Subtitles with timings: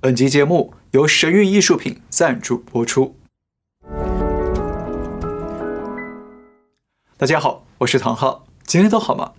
[0.00, 3.16] 本集节目由神韵艺术品赞助播出。
[7.16, 9.32] 大家好，我是唐浩，今天都好吗？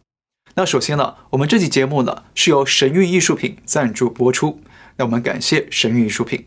[0.56, 4.60] 那首先呢，我们这期节目呢是由神韵艺术品赞助播出，
[4.98, 6.46] 那我们感谢神韵艺术品。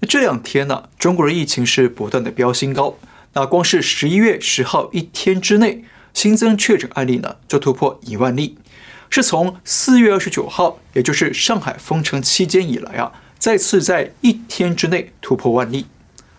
[0.00, 2.96] 那这两天呢，中国的疫情是不断的飙新高，
[3.34, 8.58] 那光是十一月十号一天之内，新增确诊案例呢就突破一万例，
[9.14, 15.86] 是从四月二十九号，也就是上海封城期间以来啊，再次在一天之内突破万例。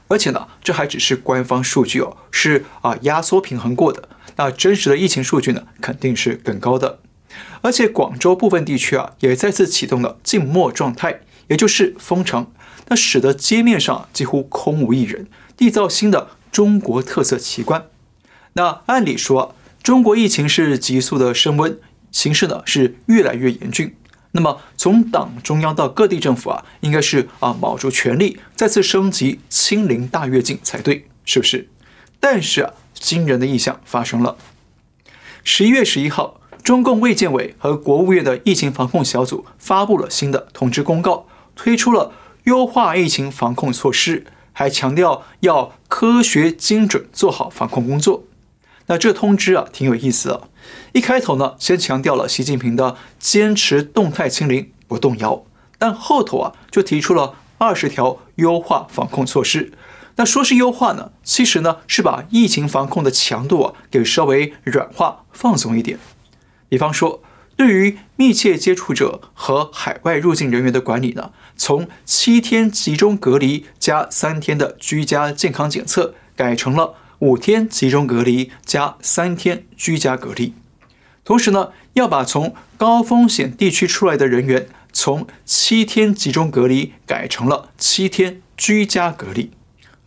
[0.10, 4.10] 而且呢，这还只是官方数据哦，是啊压缩平衡过的。
[4.36, 7.00] 那真实的疫情数据呢，肯定是更高的。
[7.62, 12.52] 而且广州部分地区啊，也再次启动了静默状态，也就是封城，
[12.90, 17.86] 那使得街面上几乎空无一人，缔造新的中国特色奇观。
[18.52, 21.80] 那按理说，中国疫情是急速的升温，
[22.16, 23.94] 形势呢是越来越严峻。
[24.32, 31.68] 那么从党中央到各地政府啊，应该是啊卯足全力再次升级清零大跃进才对，是不是？
[32.22, 34.38] 但是啊，惊人的异象发生了。
[35.44, 42.14] 十一月十一号，中共卫健委和国务院的疫情防控小组发布了新的通知公告，推出了
[42.46, 48.24] 优化疫情防控措施，还强调要科学精准做好防控工作。
[48.88, 50.50] 那这通知啊，挺有意思的。
[50.94, 55.44] 一开头呢，先强调了习近平的坚持动态清零不动摇，
[55.78, 59.74] 但后头啊，就提出了二十条优化防控措施。
[60.18, 66.00] 那说是优化呢，其实呢是把疫情防控的强度啊给稍微软化放松一点。
[66.70, 67.22] 比方说，
[67.58, 76.94] 对于密切接触者和海外入境人员的管理呢，从七天集中隔离加三天的居家健康检测，改成了。
[77.20, 80.54] 五天集中隔离加三天居家隔离，
[81.24, 89.52] 同时呢，要把从高风险地区出来的人员从七天集中隔离改成了七天居家隔离，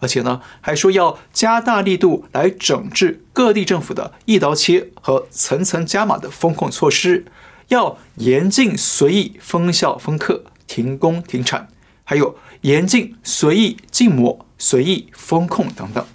[0.00, 7.24] 而且呢，还说要加大力度来整治各地政府的一刀切和层层加码的封控措施，
[7.68, 11.68] 要严禁随意封校封课、停工停产，
[12.04, 16.06] 还有严禁随意禁摩、随意封控等等。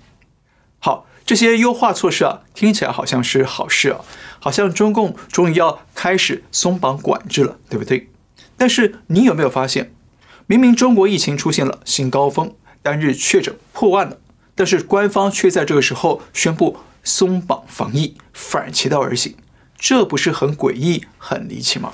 [1.26, 4.02] 这些优化措施啊，听起来好像是好事啊，
[4.40, 8.10] 好像中共终于要开始松绑管制了，对不对？
[8.58, 9.94] 但是你有没有发现，
[10.46, 14.18] 明明中国疫情出现了新高峰，单日确诊破万了，
[14.54, 19.36] 但是官方却在这个时候宣布松绑防疫，反其道而行，
[19.78, 21.94] 这不是很诡异、很离奇吗？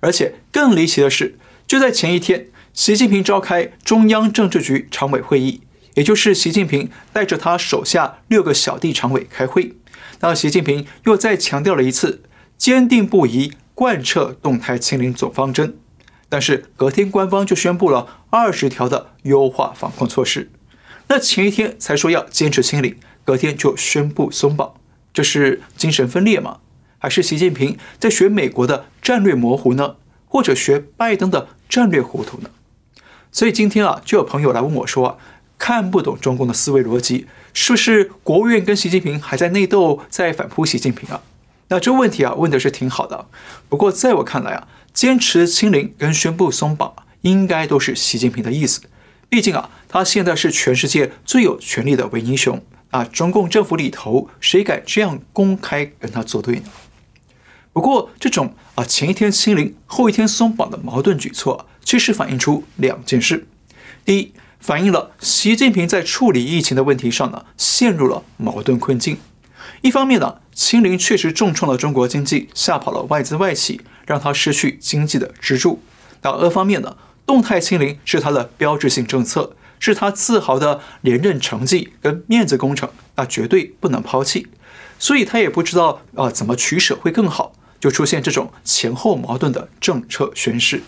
[0.00, 1.36] 而且更离奇的是，
[1.66, 5.62] 就在前一天，习近平召开中央政治局常委会议。
[5.96, 9.76] 也就是习近平带着他手下六个小弟常委开会，
[10.20, 12.22] 那习近平又再强调了一次，
[12.58, 15.78] 坚定不移贯彻动态清零总方针。
[16.28, 20.50] 但是隔天官方就宣布了二十条的优化防控措施，
[21.08, 24.74] 那前一天才说要坚持清零，隔天就宣布松绑，
[25.14, 26.58] 这是精神分裂吗？
[26.98, 29.96] 还是习近平在学美国的战略模糊呢？
[30.26, 32.50] 或者学拜登的战略糊涂呢？
[33.32, 35.16] 所以今天啊，就有朋友来问我说啊。
[35.58, 41.22] 看不懂中共的思维逻辑，是不是国务院跟习近平还在内斗，在反扑习近平啊？
[41.68, 43.26] 那这问题啊问的是挺好的。
[43.68, 48.82] 不过在我看来啊，坚持清零跟宣布松绑，应该都是习近平的意思。
[49.28, 56.66] 毕竟啊，他现在是全世界最有权力的伪英雄啊，中共政府里头谁敢这样公开跟他作对呢？
[57.72, 63.46] 不过这种啊前一天清零后一天松绑的矛盾举措，其实反映出两件事：
[64.04, 64.32] 第一，
[64.66, 69.16] 反映了习近平在处理疫情的问题上呢，陷入了矛盾困境。
[69.80, 75.80] 一方面呢，清零确实重创了中国经济，吓跑了外资外企，让他失去经济的支柱。
[76.22, 84.48] 那二方面呢，动态清零是他的标志性政策，是他自豪的连任成绩跟面子工程，那绝对不能抛弃。
[84.98, 90.82] 所以他也不知道啊怎么取舍会更好，就出现这种前后矛盾的政策宣示。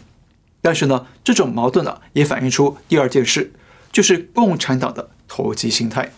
[0.61, 3.53] 但是呢，这种矛盾呢，也反映出第二件事，
[3.99, 6.13] 就是共产党的投机心态。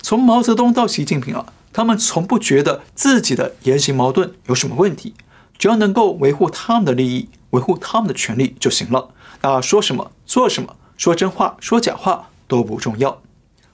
[0.00, 5.14] 从毛泽东到习近平啊，他们从不觉得自己的言行矛盾有什么问题，
[5.58, 9.08] 只要能够维护他们的利益，维护他们的权利就行了。
[9.42, 13.20] 那说什么做什么，说真话说假话都不重要。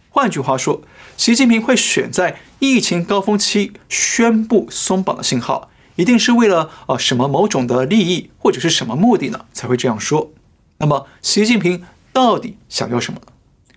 [0.09, 0.81] 换句话说，
[1.19, 5.69] 习近平会选在疫情高峰期宣布松绑的信号。
[5.97, 9.45] 一定是为了啊什么某种的利益或者是什么目的呢？
[9.53, 10.31] 才会这样说。
[10.79, 11.85] 那么习近平
[12.17, 13.33] 到底想要什么呢？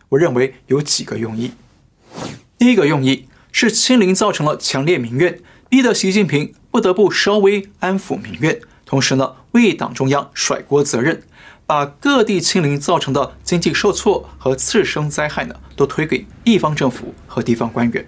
[0.08, 1.52] 我认为有几个用意。
[2.58, 11.22] 第一个用意是清零造成了强烈民怨，逼得习近平不得不稍微安抚民怨，同时呢为党中央甩锅责任，
[11.66, 18.08] 把各地清零造成的经济受挫和次生灾害呢，都推给地方政府和地方官员。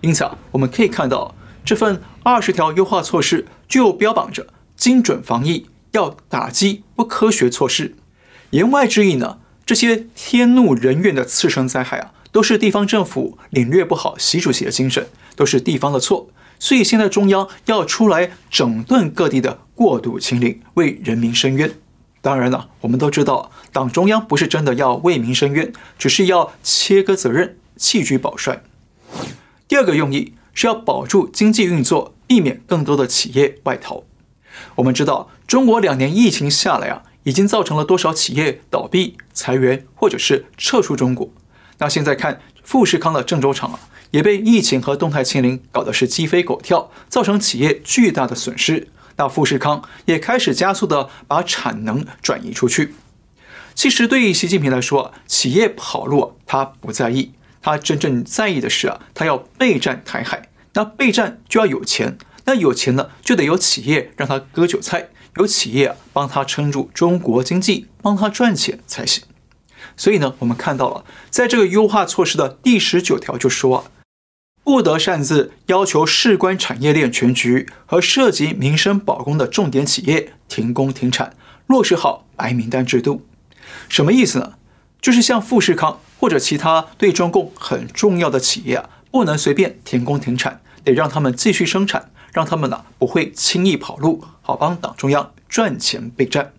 [0.00, 4.46] 因此啊，我们可以看到这份二十条优化措施就标榜着
[4.78, 7.94] 精准防疫，要打击不科学措施。
[8.50, 15.06] 言外之意呢，这些天怒人怨的次生灾害啊，都是地方政府领略不好习主席的精神，
[15.36, 16.28] 都是地方的错。
[16.58, 21.72] 所以现在中央要出来整顿各地的过度清零，为人民伸冤。
[22.20, 28.62] 当然了，我们都知道，党中央不是真的要为民伸冤，只是要切割责任，弃车保帅。
[29.66, 34.04] 第二个用意是要保住经济运作，避免更多的企业外逃。
[34.76, 41.30] 我们知道，中国两年疫情下来啊，已经造成了多少企业倒闭、裁员，或者是撤出中国。
[41.78, 43.80] 那现在看富士康的郑州厂啊，
[44.10, 48.88] 也被疫情和动态清零搞得是鸡飞狗跳，造成企业巨大的损失。
[49.16, 52.94] 那富士康也开始加速的把产能转移出去。
[53.74, 60.48] 其实对于习近平来说，企业跑路他不在意，他真正在意的是啊，他要备战台海。
[60.74, 62.16] 那备战就要有钱，
[62.46, 69.24] 那有钱呢就得有企业让他割韭菜，有企业帮他撑住中国经济，帮他赚钱才行。
[69.96, 73.86] 所以呢，我们看到了，在这个优化措施的第十九条就说。
[74.64, 81.34] 不得擅自要求事关产业链全局和涉及民生保供的重点企业停工停产，
[81.66, 83.26] 落实好白名单制度。
[83.88, 84.54] 什么意思呢？
[85.00, 96.52] 就是像富士康或者其他对中共很重要的企业啊，不能随便停工停产，得让他们继续生产，让他们呢不会轻易跑路，好帮党中央赚钱备战。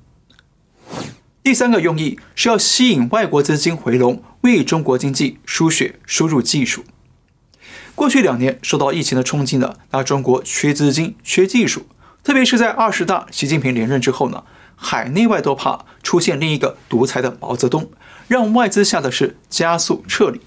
[1.44, 6.86] 第三个用意是要吸引外国资金回笼，为中国经济输血输入技术。
[7.96, 11.86] 过去两年受到疫情的冲击呢，那中国缺资金、缺技术，
[12.24, 14.44] 特别是在二十大习近平连任之后呢，
[14.76, 17.92] 海内外都怕出现另一个独裁的毛泽东，
[18.28, 20.40] 让外资吓得是加速撤离。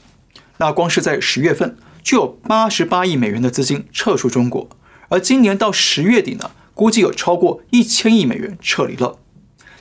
[0.56, 4.69] 那光是在十月份就有八十八亿美元的资金撤出中国，
[5.08, 9.19] 而今年到十月底呢，估计有超过一千亿美元撤离了。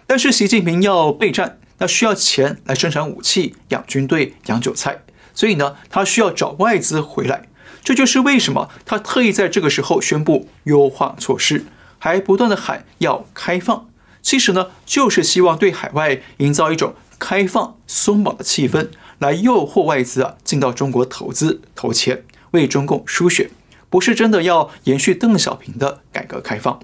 [0.08, 7.48] 但是习近平要备战，那需要钱来生产武器、养军队、养韭菜，所以呢，他需要找外资回来。
[7.84, 11.66] 这就是为什么他特意在这个时候宣布优化措施，
[12.00, 13.90] 还不断地喊要开放。
[14.22, 18.90] 其实呢，就是希望对海外营造一种开放松绑的气氛，
[19.20, 23.52] 来诱惑外资啊进到中国投资投钱，为中共输血，
[23.96, 26.82] 不是真的要延续邓小平的改革开放。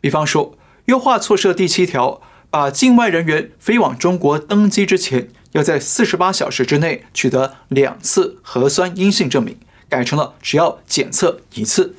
[0.00, 2.20] 比方说，优化措施的第七条，
[2.50, 9.56] 把境外人员飞往中国登机之前，要在四十八小时之内取得两次核酸阴性证明。
[9.88, 11.94] 改成了只要检测一次。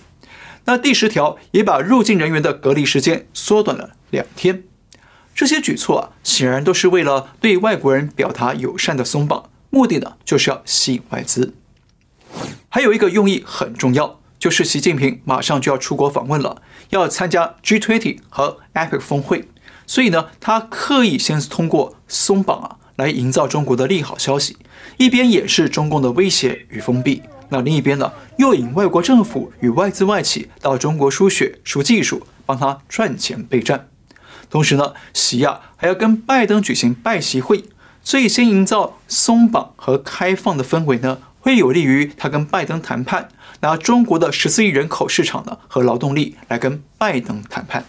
[0.65, 4.65] 那第十条也把入境人员的隔离时间缩短了两天。
[5.33, 11.53] 这些举措啊，显然都是为了对外国人表达友善的松绑，目的呢就是要吸引外资。
[12.67, 16.61] 还有一个用意很重要，就是习近平马上就要出国访问了，
[16.91, 19.45] 要参加 G20 和 APEC 峰会，
[19.87, 24.57] 所以呢，他刻意先通过松绑啊，来营造中国的利好消息，
[24.97, 27.23] 一边掩饰中共的威胁与封闭。
[27.49, 33.87] 那另一边呢，又引外国政府与外资外企到中国输血、输技术，帮他赚钱备战。
[34.51, 37.63] 同时呢，习亚还要跟拜登举行拜习会，
[38.03, 43.29] 所以先营造松绑和开放的氛围呢，会有利于他跟拜登谈判，
[43.61, 47.85] 拿中国的十四亿人口市场呢和劳动力来跟拜登谈判。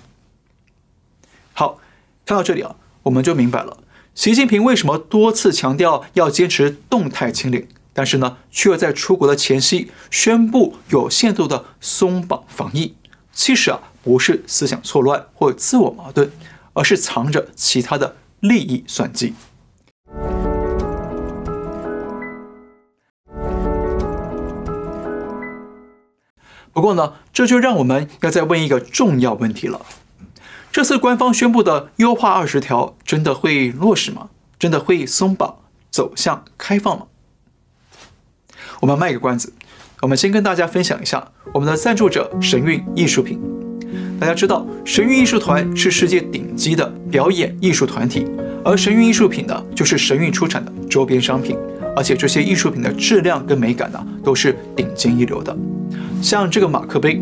[1.53, 1.79] 好，
[2.25, 3.79] 看到这里啊，我们就明白了，
[4.15, 7.67] 习近平为什么多次强调要坚持动态清零。
[7.99, 12.95] 但是呢，却又在出国的前夕宣布有限度的松绑防疫，
[13.33, 16.31] 其实啊，不是思想错乱或自我矛盾，
[16.75, 19.33] 而是藏着其他的利益算计。
[26.76, 29.80] 不过呢，这就让我们要再问一个重要问题了：
[30.71, 34.28] 这次官方宣布的优化二十条真的会落实吗？
[34.59, 35.56] 真的会松绑，
[35.90, 37.06] 走向开放吗？
[38.80, 39.54] 我们卖个关子，
[40.02, 43.40] 我们先跟大家分享一下我们的赞助者神韵艺术品。
[44.21, 48.26] 大家知道，神韵艺术团是世界顶级的表演艺术团体，
[48.62, 51.56] 而神韵艺术品呢，就是神韵出产的周边商品，
[51.97, 55.57] 而且这些艺术品的质量跟美感呢，都是顶尖一流的。
[56.23, 57.21] 像这个马克杯，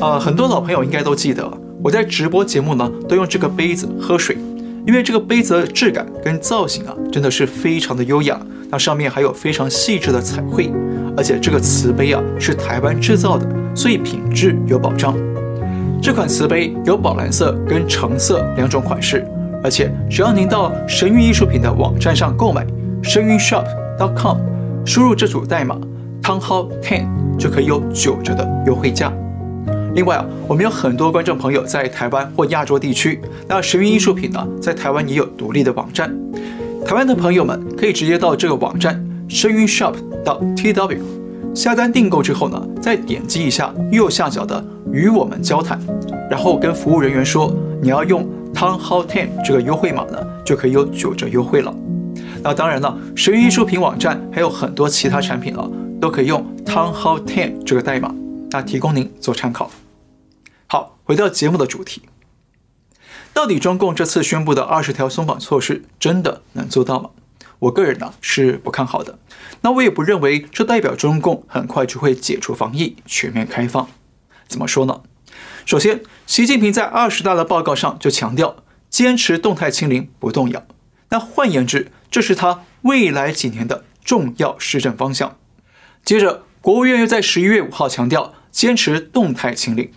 [0.00, 1.48] 呃，很多老朋友应该都记得，
[1.82, 4.36] 我在直播节目呢，都用这个杯子喝水，
[4.84, 8.38] 因为这个杯子的质感跟造型啊，真的是非常的优雅。
[8.72, 10.72] 那上面还有非常细致的彩绘，
[11.16, 15.16] 而且这个瓷杯啊是台湾制造的，所以品质有保障。
[16.02, 19.26] 这款瓷杯有宝蓝色跟橙色两种款式，
[19.62, 22.66] 而且只要您到神韵艺术品的网站上购买
[23.02, 23.64] 神韵 shop
[24.00, 24.38] dot com，
[24.86, 25.78] 输入这组代码
[26.22, 27.06] Town Hall Ten
[27.38, 29.12] 就可以有九折的优惠价。
[29.94, 36.10] 另外啊，我们有很多观众朋友在台湾或亚洲地区，那神韵艺术品呢，在台湾也有独立的网站。
[36.86, 40.98] 台湾的朋友们可以直接到这个网站神韵 shop.tw
[41.54, 45.78] 下单订购之后呢，再点击一下右下角的与我们交谈，
[46.30, 47.52] 然后跟服务人员说
[47.82, 51.74] 你要用 Town Hall Ten 这个优惠码呢，就可以有九折优惠了。
[52.42, 55.68] 那当然了，神韵艺术品网站还有很多其他产品啊，
[56.00, 58.14] 都可以用 Town Hall Ten 这个代码，
[58.50, 59.70] 那提供您做参考。
[60.66, 62.02] 好，回到节目的主题，
[63.34, 67.10] 到底中共这次宣布的二十条松绑措施真的能做到吗？
[67.58, 69.18] 我个人呢是不看好的。
[69.60, 73.86] 那我也不认为这代表中共很快就会解除防疫、全面开放。
[74.48, 75.02] 怎么说呢？
[75.66, 78.56] 首先，习近平在二十大的报告上就强调
[78.88, 80.62] 坚持动态清零不动摇。
[81.10, 85.38] 那换言之，这是他未来几年的重要施政方向。
[86.04, 89.92] 接着，国务院又在十一月五号强调坚持动态清零。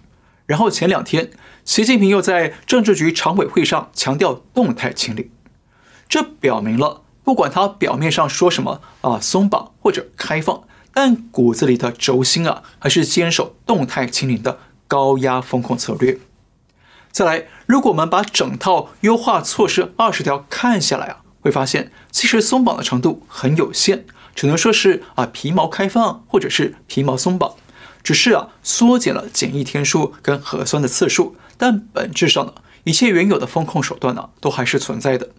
[0.46, 1.32] 然后前两天，
[1.64, 5.30] 习近平又在政治局常委会上强调动态清零，
[6.10, 16.20] 这表明了不管他表面上说什么啊松绑或者开放，但骨子里的轴心啊还是坚守动态清零的高压风控策略。
[17.12, 27.54] 再来，如果我们把整套优化措施二十条看下来啊，会发现其实松绑的程度很有限，只能说是啊皮毛开放或者是皮毛松绑。
[28.02, 35.30] 只是啊，缩减了检疫天数跟核酸的次数，但本质上呢，一切原有的风控手段呢，都还是存在的。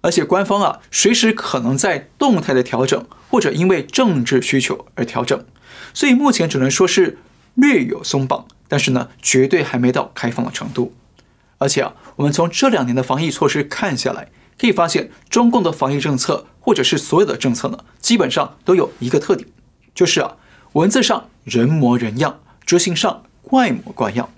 [0.00, 5.44] 而且官方啊，随时可能在动态的调整，或者因为政治需求而调整。
[5.92, 7.18] 所以目前只能说是
[7.54, 10.94] 略有松绑，但是呢，绝对还没到开放的程度。
[11.58, 14.28] 而且啊，我们从这两年的防疫措施看下来，
[14.60, 19.48] 可以发现中共的防疫政策，或者是所有的政策呢，基本上都有一个特点，
[19.94, 20.36] 就是啊。
[20.72, 24.28] 文字上人模人样，执行上怪模怪样，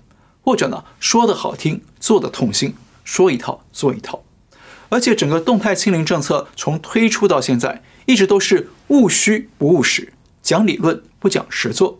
[0.43, 4.23] 或者呢，说的好听，做的痛心，说一套做一套。
[4.89, 11.99] 而且整个动态清零政策从推出到现在，一直都是务虚不务实，讲理论不讲实作。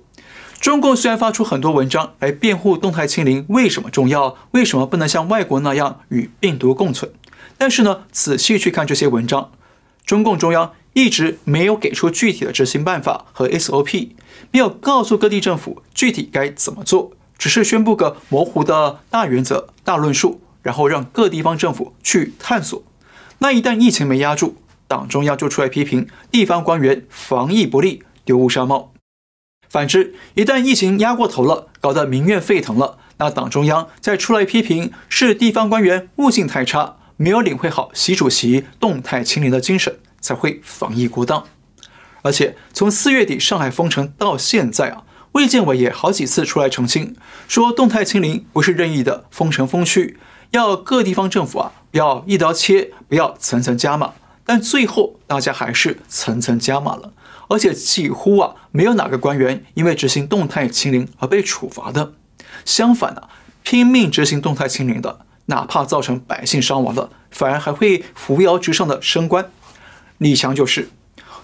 [0.59, 7.11] 中共虽然发出很多文章来辩护动态清零为什么重要，为什么不能像外国那样与病毒共存，
[7.57, 9.51] 但是呢，仔细去看这些文章，
[10.05, 10.73] 中共中央。
[10.93, 14.09] 一直没有给出具体的执行办法和 SOP，
[14.49, 22.81] 没有告诉各地政府具体该怎么做，只是宣布个模糊的大原则、大论述，然后让各地方政府去探索。
[23.37, 28.93] 那一旦疫情没压住，党中央就出来批评地方官员防疫不力、丢乌纱帽；
[29.69, 39.99] 反之，一旦疫情压过头了，搞得民怨沸腾了，那党中央再出来批评是地方官员悟性太差，没有领会好习主席动态清零的精神。
[40.19, 41.45] 才会防疫过当，
[42.23, 47.15] 而且从四月底上海封城到现在啊，卫健委也好几次出来澄清，
[47.47, 50.17] 说动态清零不是任意的封城封区，
[50.51, 54.15] 要各地方政府啊不要一刀切，不要层层加码。
[54.43, 57.13] 但最后大家还是层层加码了，
[57.47, 62.13] 而且几乎啊没有哪个官员因为执行动态清零而被处罚的，
[62.65, 63.29] 相反啊，
[63.63, 69.51] 拼命执行动态清零的，哪怕造成百姓伤亡了，反而还会扶摇直上的升官。
[70.19, 70.89] 李强就是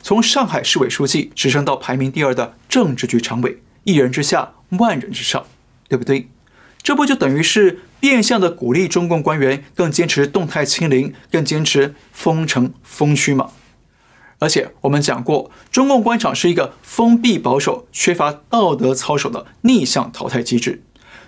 [0.01, 5.45] 从上海市委书记直升到排名第二的政治局常委，一人之下，万人之上，
[5.87, 6.29] 对不对？
[6.81, 13.51] 这不就等于是变相的鼓励中共官员更坚持动态清零，更坚持封城封区吗？
[14.39, 20.83] 而且我们讲过，中共官场是一个封闭保守、缺乏道德操守的逆向淘汰机制，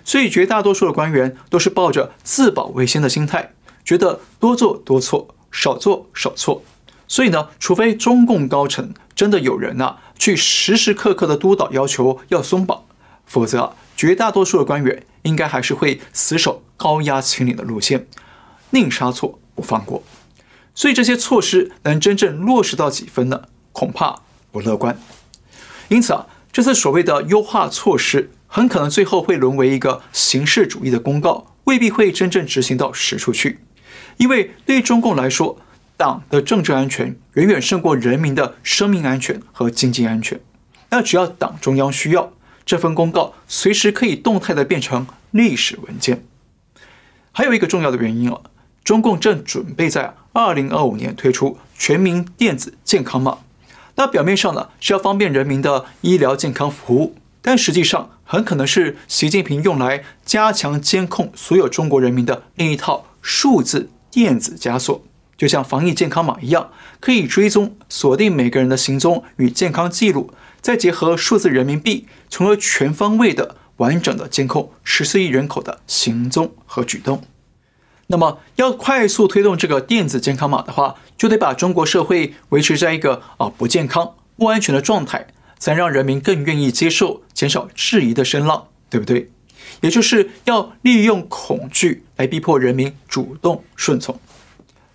[0.06, 3.52] 所以绝大多数的官员都是抱着自保为先的心态，
[3.84, 6.62] 觉得多做多错，少做少错。
[7.08, 12.84] 所以呢，除非中共高层真的有人啊，去时时刻刻的督导要求要松绑，
[13.26, 18.06] 否则，绝大多数的官员应该还是会死守高压清理的路线，
[18.70, 20.04] 宁杀错不放过。
[20.72, 23.42] 所以这些措施能真正落实到几分呢？
[23.72, 24.20] 恐怕
[24.52, 24.96] 不乐观。
[25.88, 33.58] 因此啊，这次所谓的优化措施，很可能最后会沦为一个形式主义的公告，未必会真正执行到实处去。
[34.16, 35.58] 因为对中共来说，
[35.98, 40.40] 党的政治安全远远胜过人民的生命安全和经济安全。
[40.88, 42.32] 那只要党中央需要，
[42.64, 46.24] 这份公告随时可以动态的变成历史文件。
[47.32, 48.40] 还有一个重要的原因啊，
[48.82, 53.40] 中共正准备在二零二五年推出全民电子健康码。
[53.96, 65.00] 那表面上呢是要方便人民的医疗健康服务，但实际上很可能是习近平用来加强监控所有中国人民的另一套数字电子枷锁，
[65.36, 77.22] 就像防疫健康码一样，可以追踪锁定每个人的行踪与健康记录，再结合数字人民币，从而全方位的、完整的监控十四亿人口的行踪和举动。
[78.08, 89.30] 那么，要快速推动这个电子健康码的话，就得把中国社会维持在一个啊不健康、不安全的状态，才让人民更愿意接受，减少质疑的声浪，对不对？
[89.80, 94.18] 也就是要利用恐惧来逼迫人民主动顺从。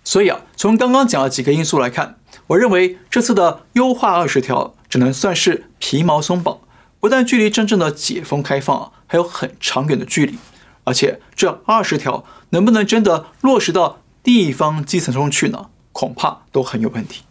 [0.02, 2.16] 所以啊，从刚刚讲的几个因素来看，
[2.48, 6.58] 我认为这次的优化二十条只能算是皮毛松绑，
[6.98, 10.38] 不但距离真正的解封开放啊还有很长远的距离，
[10.84, 15.66] 而且这二十条能不能真的落实到地方基层中去呢？
[15.92, 17.22] 恐怕都很有问题。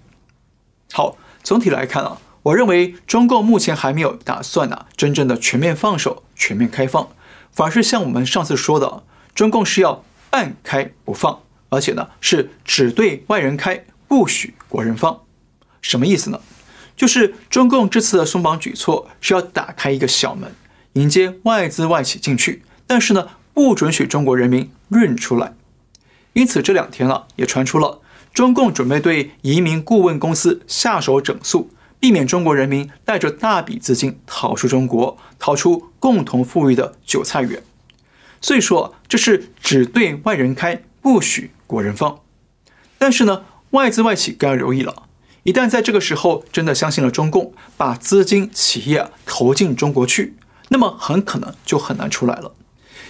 [0.93, 7.07] 好，总体来看啊，我认为中共目前还没有打算呢、啊，真正的全面放手、全面开放。
[7.51, 9.03] 反而是像我们上次说的，
[9.35, 15.21] 中共是要半开不放，而且呢是只对外人开，不许国人放。
[15.81, 16.39] 什么意思呢？
[16.95, 20.53] 就是中共这次的松绑举措是要打开一个小门，
[20.93, 25.53] 迎接外资外企进去，但是呢不准许中国人民润出来。
[26.33, 27.99] 因此这两天了，也传出了
[28.33, 31.69] 中共准备对移民顾问公司下手整肃。
[32.01, 37.61] 避免中国人民带着大笔资金逃出中国，逃出共同富裕的韭菜园。
[38.41, 42.19] 所以说，这是只对外人开，不许国人放。
[42.97, 45.03] 但是呢，外资外企更要留意了，
[45.43, 50.35] 一旦在这个时候真的相信了中共，把资金企业投进中国去，
[50.69, 52.55] 那么很可能就很难出来了，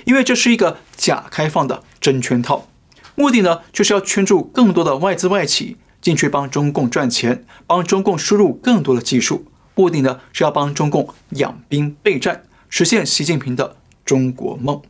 [0.04, 2.68] 因为这是一个假开放的真圈套，
[3.16, 5.78] 目的呢就是要圈住更多的外资外企。
[6.02, 14.82] 进去帮中共赚钱，帮中共输入更多的技术，目的呢是要帮中共养兵备战，实现习近平的中国梦。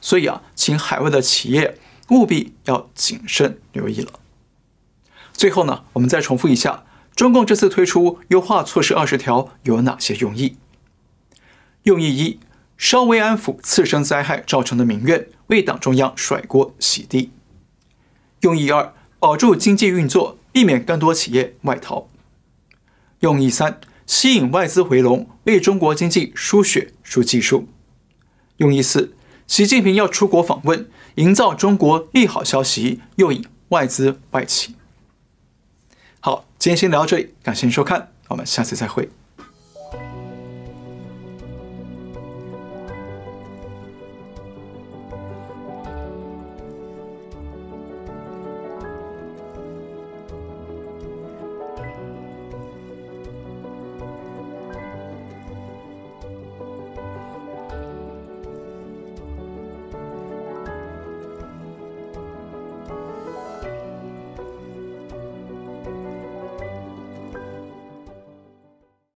[0.00, 1.78] 所以啊，请海外的企业
[2.10, 4.12] 务必要谨慎留意了。
[5.32, 6.84] 最后呢，我们再重复一下，
[7.16, 10.56] 中共这次推出优化措施二十条有哪些用意？
[11.82, 12.38] 用意一，
[12.76, 17.30] 稍微安抚次生灾害造成的民怨，为党中央甩锅洗地。
[18.40, 20.38] 用意二，保住经济运作。
[20.54, 22.08] 避免更多企业外逃。
[23.18, 27.66] 用意三，吸引外资回笼，为中国经济输血输技术。
[28.58, 29.16] 用意四，
[29.48, 34.76] 习近平要出国访问，营造中国利好消息，诱引外资外企。
[36.20, 39.10] 好，今天先聊到这里，感谢您收看，我们下次再会。